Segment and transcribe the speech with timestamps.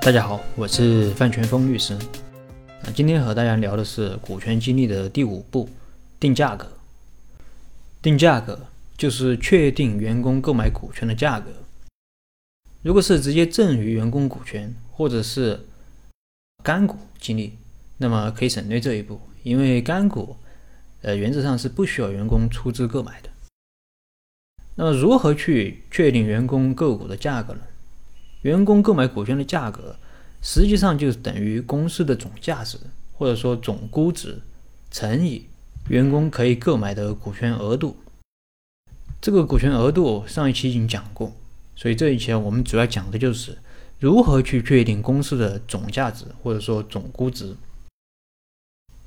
[0.00, 1.98] 大家好，我是范全峰律师。
[2.82, 5.68] 那今天和大家聊的是股权激励的第五步——
[6.18, 6.70] 定价格。
[8.00, 8.58] 定价格
[8.96, 11.50] 就是确定员工购买股权的价格。
[12.82, 15.66] 如果是直接赠与员工股权，或者是
[16.62, 17.58] 干股激励，
[17.98, 20.36] 那么可以省略这一步，因为干股，
[21.02, 23.28] 呃，原则上是不需要员工出资购买的。
[24.76, 27.60] 那么如何去确定员工购股的价格呢？
[28.42, 29.96] 员工购买股权的价格，
[30.42, 32.78] 实际上就是等于公司的总价值，
[33.14, 34.38] 或者说总估值
[34.90, 35.46] 乘以
[35.88, 37.96] 员工可以购买的股权额度。
[39.20, 41.32] 这个股权额度上一期已经讲过，
[41.74, 43.58] 所以这一期我们主要讲的就是
[43.98, 47.56] 如何去确定公司的总价值，或者说总估值。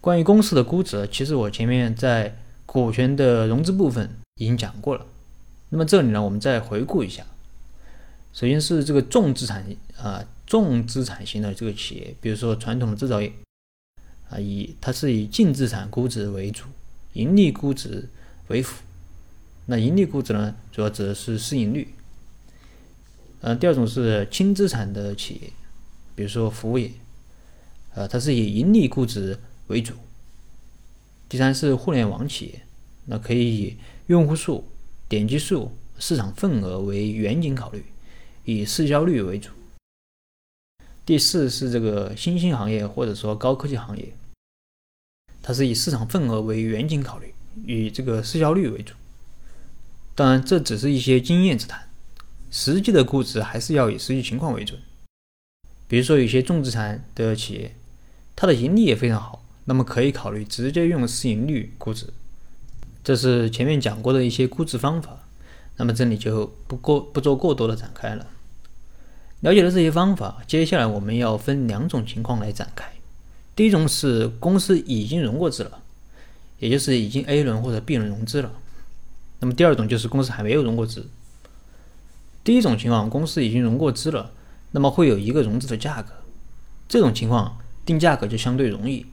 [0.00, 5.06] 关于公司的估值，其实我前面在股权的融资部分已经讲过了。
[5.68, 7.24] 那么这里呢，我们再回顾一下。
[8.32, 9.64] 首先是这个重资产
[9.96, 13.32] 啊，重资产型的这个企业，比如说传统的制造业
[14.28, 16.64] 啊，以它是以净资产估值为主，
[17.14, 18.08] 盈利估值
[18.48, 18.82] 为辅。
[19.66, 21.92] 那盈利估值呢，主要指的是市盈率。
[23.40, 25.52] 呃，第二种是轻资产的企业，
[26.14, 26.90] 比如说服务业，
[27.94, 29.94] 呃，它是以盈利估值为主。
[31.28, 32.62] 第三是互联网企业，
[33.06, 34.64] 那可以以用户数、
[35.08, 37.84] 点击数、市场份额为远景考虑。
[38.44, 39.50] 以市销率为主。
[41.04, 44.12] 第四是这个新兴行业或者说高科技行业，
[45.42, 47.34] 它是以市场份额为远景考虑，
[47.66, 48.94] 以这个市销率为主。
[50.14, 51.88] 当然，这只是一些经验之谈，
[52.50, 54.78] 实际的估值还是要以实际情况为准。
[55.88, 57.74] 比如说，有些重资产的企业，
[58.36, 62.06] 它的盈利也非常好，那么可以考虑直接用市盈率估值。
[63.02, 65.19] 这是前面讲过的一些估值方法。
[65.80, 68.26] 那么这里就不过不做过多的展开了。
[69.40, 72.84] 了解了这些方法，接下来我们要分两种情况来展开。
[73.56, 75.80] 第一种是公司已经融过资了，
[76.58, 78.52] 也就是已经 A 轮或者 B 轮融资了。
[79.38, 81.08] 那么第二种就是公司还没有融过资。
[82.44, 84.32] 第一种情况，公司已经融过资了，
[84.72, 86.12] 那么会有一个融资的价格，
[86.90, 89.06] 这种情况定价格就相对容易。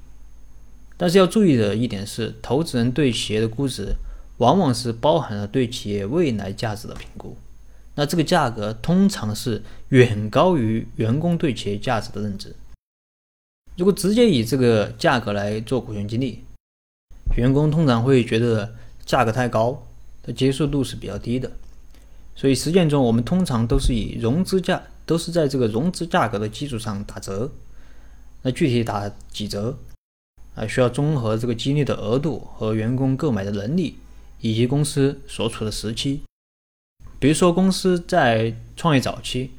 [0.97, 3.95] 但是要注意的一点是，投资人对企业的估值。
[4.37, 7.35] 往往是包含了对企业未来价值的评估，
[7.95, 12.55] 那这个价格通常是远高于员工对企业价值的认知。
[13.75, 16.43] 如果直接以这个价格来做股权激励，
[17.35, 19.83] 员工通常会觉得价格太高，
[20.23, 21.51] 的接受度是比较低的。
[22.35, 27.51] 所以实践中，我们通常都是以融资价，都是在这个融资价格的基础上打折。
[28.43, 29.75] 那具体打几折
[30.53, 30.65] 啊？
[30.67, 33.97] 需要综合这个激励的额度和员工购买的能力。
[34.39, 36.21] 以及公司所处的时期，
[37.19, 39.51] 比如说公司在创业早期，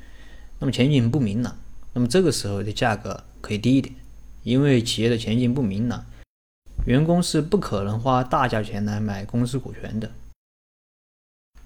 [0.60, 1.58] 那么前景不明朗，
[1.92, 3.94] 那么这个时候的价格可以低一点，
[4.44, 6.04] 因为企业的前景不明朗，
[6.86, 10.10] 员工是不可能花大价钱来买公司股权的。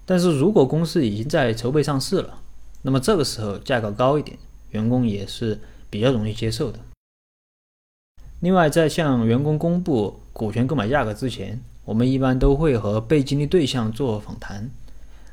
[0.05, 2.41] 但是如果公司已经在筹备上市了，
[2.81, 4.37] 那么这个时候价格高一点，
[4.71, 5.59] 员工也是
[5.89, 6.79] 比较容易接受的。
[8.41, 14.69] 另外，在向员工公布股权购买价格之前，我们一般都会和被激励对象做访谈，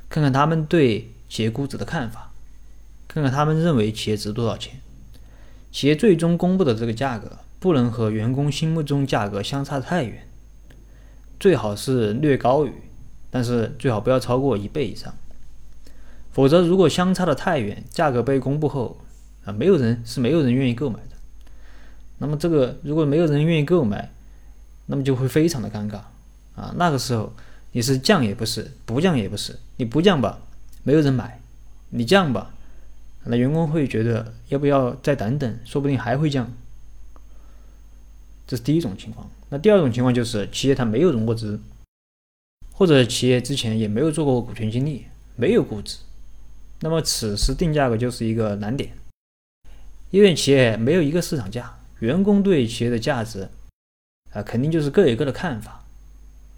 [0.09, 2.33] 看看他们对企业估值的看法，
[3.07, 4.81] 看看他们认为企业值多少钱。
[5.71, 10.27] 企业最终公布的这个价格不能和员工心目中价格相差太远，
[11.39, 12.73] 最好是略高于，
[13.31, 15.15] 但是最好不要超过一倍以上。
[16.33, 18.99] 否则，如果相差的太远，价格被公布后
[19.45, 21.17] 啊，没有人是没有人愿意购买的。
[22.19, 24.11] 那么这个如果没有人愿意购买，
[24.87, 26.01] 那么就会非常的尴尬。
[26.55, 27.33] 啊，那个时候
[27.73, 29.59] 你是降也不是，不降也不是。
[29.77, 30.39] 你不降吧，
[30.83, 31.41] 没有人买；
[31.91, 32.53] 你降吧，
[33.25, 36.53] 那员工会觉得要不要再等等，说不定还会降。
[38.47, 39.31] 这是第一种情况。
[39.49, 41.61] 那第二种情况就是企业它没有融过资，
[42.73, 45.07] 或者企业之前也没有做过股权激励，
[45.37, 45.99] 没有估值。
[46.81, 48.93] 那么此时定价格就是一个难点，
[50.11, 53.49] 因为企业没有一个市场价，员工对企业的价值
[54.33, 55.85] 啊，肯定就是各有各的看法。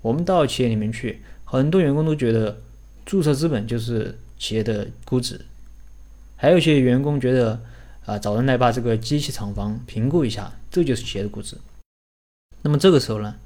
[0.02, 2.60] 我们到企业里面去，很多员工都觉得
[3.06, 5.40] 注册资本就是企业的估值，
[6.37, 7.58] 还有些员工觉得
[8.04, 11.56] 啊，找人来把这个机器厂房评估一下，这就是企业的估值。
[12.60, 13.37] 那么这个时候呢，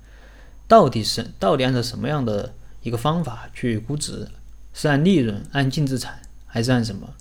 [0.67, 4.27] 到底是到底按照什么样的一个方法去估值？
[4.73, 7.15] 是按利润、按净资产，还是按什么？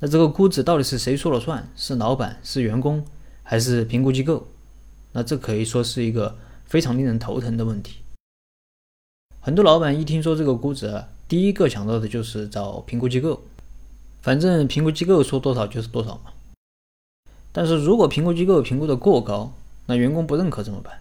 [0.00, 1.68] 那这个估值到底是谁说了算？
[1.76, 3.04] 是老板、是员工，
[3.44, 4.48] 还是评估机构？
[5.12, 7.98] 那这可以说是一个非常令人头疼的问题。
[9.48, 13.44] 很多老板一听说这个估值，第一个想到的就是找评估机构，
[14.20, 16.32] 反正评估机构说多少就是多少嘛。
[17.50, 19.50] 但是如果评估机构评估的过高，
[19.86, 21.00] 那员工不认可怎么办？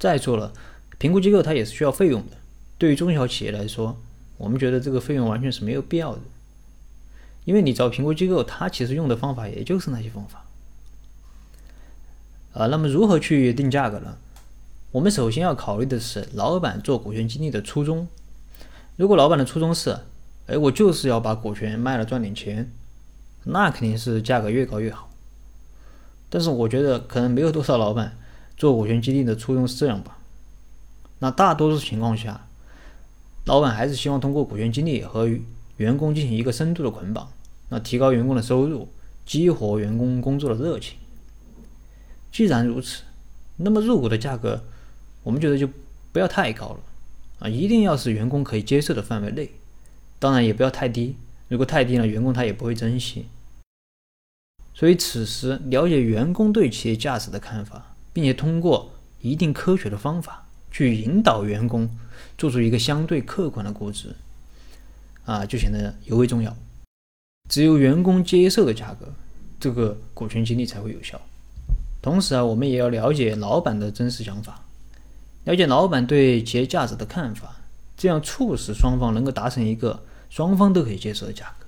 [0.00, 0.52] 再说了，
[0.98, 2.36] 评估机构它也是需要费用的。
[2.78, 3.96] 对于中小企业来说，
[4.38, 6.20] 我们觉得这个费用完全是没有必要的，
[7.44, 10.44] 因为你找评估机构，它其实用的方法也就是那些方法。
[12.54, 14.16] 啊，那么如何去定价格呢？
[14.92, 18.06] 我们首先要考虑的是老板做股权激励的初衷。
[18.96, 19.98] 如果老板的初衷是，
[20.46, 22.70] 哎，我就是要把股权卖了赚点钱，
[23.44, 25.08] 那肯定是价格越高越好。
[26.28, 28.18] 但是我觉得可能没有多少老板
[28.54, 30.18] 做股权激励的初衷是这样吧。
[31.20, 32.46] 那大多数情况下，
[33.46, 35.26] 老板还是希望通过股权激励和
[35.78, 37.32] 员工进行一个深度的捆绑，
[37.70, 38.88] 那提高员工的收入，
[39.24, 40.98] 激活员工工作的热情。
[42.30, 43.04] 既然如此，
[43.56, 44.64] 那么入股的价格，
[45.22, 45.68] 我们觉得就
[46.12, 46.80] 不要太高了
[47.40, 49.50] 啊，一定要是员工可以接受的范围内，
[50.18, 51.16] 当然也不要太低。
[51.48, 53.26] 如果太低了，员工他也不会珍惜。
[54.74, 61.90] 所以此时了解员工对企业价值的看法，并且通过一定科学的方法去引导员工
[62.38, 64.14] 做出一个相对客观的估值，
[65.24, 66.56] 啊，就显得尤为重要。
[67.50, 69.12] 只有员工接受的价格，
[69.60, 71.20] 这个股权激励才会有效。
[72.00, 74.64] 同时啊，我们也要了解老板的真实想法，
[75.44, 77.56] 了解老板对企业价值的看法，
[77.96, 81.66] 这样促使双方能够达成一个双方都可以接受的价格。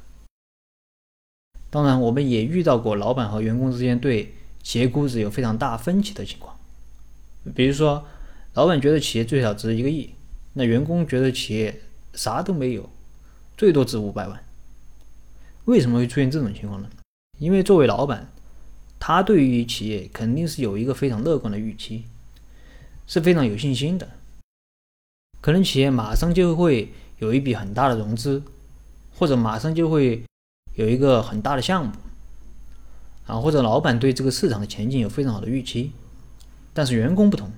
[1.70, 6.56] 当然，我们也遇到过老板和员工之间对企业估值有非常大分歧的情况，
[7.54, 8.06] 比如说，
[8.54, 10.14] 老板觉得企业最少值一个亿，
[10.52, 11.82] 那员工觉得企业
[12.12, 12.88] 啥都没有，
[13.56, 14.44] 最多值五百万。
[15.64, 16.88] 为什么会出现这种情况呢？
[17.38, 18.30] 因为作为老板。
[19.06, 22.04] 他对于企业肯定是有一个非常乐观的预期，
[23.06, 24.08] 是非常有信心的。
[25.40, 28.42] 可能企业马上就会有一笔很大的融资，
[29.14, 30.24] 或者马上就会
[30.74, 31.92] 有一个很大的项目，
[33.26, 35.92] 啊，或者老板对这个市场的前景有非常好的预期。
[36.72, 37.50] 但是员工不同，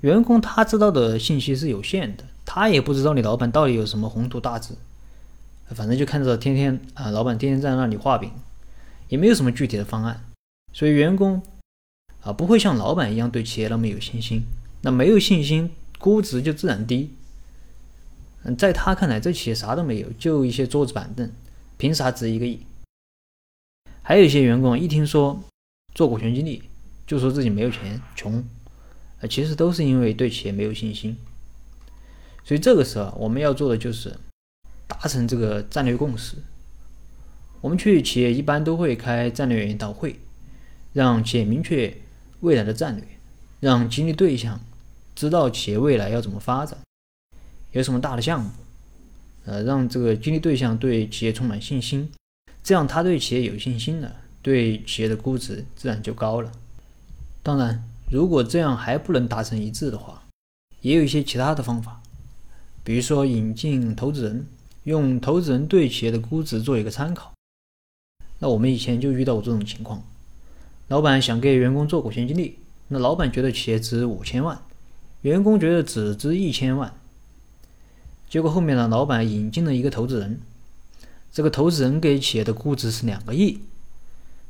[0.00, 4.74] 员工他知道的信息是有限的，他也不知道你老板到底有什么宏图大志，
[5.66, 8.30] 反正就看着天天啊，老板天天在那里画饼，
[9.08, 10.24] 也没有什么具体的方案。
[10.72, 11.42] 所以员工
[12.24, 14.44] 啊不会像老板一样对企业那么有信心，
[14.80, 17.10] 那没有信心，估值就自然低。
[18.42, 21.30] 嗯，在他看来，这企业啥都没有，就一些桌子板凳，
[21.76, 22.60] 凭啥值一个亿？
[24.02, 25.38] 还有一些员工一听说
[25.94, 26.62] 做股权激励，
[27.06, 28.42] 就说自己没有钱，穷，
[29.20, 31.16] 啊，其实都是因为对企业没有信心。
[32.42, 34.14] 所以这个时候我们要做的就是
[34.86, 36.38] 达成这个战略共识。
[37.60, 40.18] 我们去企业一般都会开战略研讨会。
[40.92, 41.92] 让企业明确
[42.44, 43.04] 未来的战略，
[43.58, 44.60] 让激励对象
[45.14, 46.78] 知道企业未来要怎么发展，
[47.72, 48.50] 有什么大的项目，
[49.46, 52.12] 呃，让这个激励对象对企业充满信心，
[52.62, 56.52] 这样他对企业有信心了，对企业的估值自然就高了。
[57.42, 60.22] 当然，如果这样还不能达成一致的话，
[60.82, 62.02] 也有一些其他的方法，
[62.84, 64.46] 比如说引进投资人，
[64.82, 67.32] 用投资人对企业的估值做一个参考。
[68.38, 70.02] 那我们以前就遇到过这种情况。
[70.94, 72.56] 老板想给员工做股权激励，
[72.86, 74.62] 那老板觉得企业值五千万，
[75.22, 76.94] 员工觉得只值一千万。
[78.28, 80.40] 结果后面呢，老板引进了一个投资人，
[81.32, 83.58] 这个投资人给企业的估值是两个亿，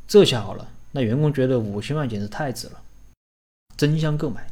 [0.06, 2.82] 这下好了，那员工觉得五千万简直太值了，
[3.74, 4.46] 争相购买。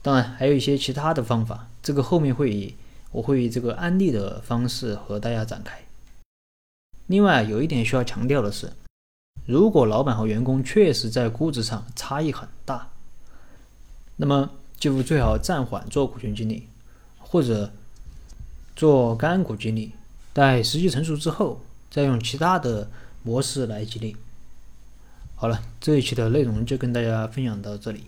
[0.00, 2.74] 当然还有一些其他的方法，这个后面会以
[3.10, 5.78] 我会以这个案例的方式和大家展开。
[7.08, 8.72] 另外有一点需要强调的是。
[9.44, 12.88] 如果老板和员工确实在估值上差异很大，
[14.16, 16.68] 那么就最好暂缓做股权激励，
[17.18, 17.72] 或者
[18.76, 19.92] 做干股激励，
[20.32, 22.88] 待时机成熟之后，再用其他的
[23.22, 24.16] 模式来激励。
[25.34, 28.04] 好了，这一期的内容就跟大家分享到这里。